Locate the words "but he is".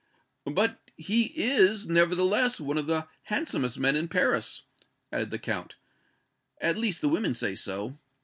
0.51-1.87